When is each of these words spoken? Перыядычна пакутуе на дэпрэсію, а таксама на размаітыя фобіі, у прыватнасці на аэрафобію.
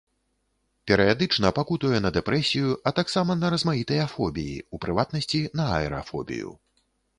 Перыядычна 0.91 1.51
пакутуе 1.57 1.99
на 2.05 2.11
дэпрэсію, 2.15 2.71
а 2.89 2.95
таксама 3.01 3.37
на 3.43 3.53
размаітыя 3.57 4.09
фобіі, 4.15 4.57
у 4.77 4.83
прыватнасці 4.87 5.45
на 5.63 5.71
аэрафобію. 5.79 6.49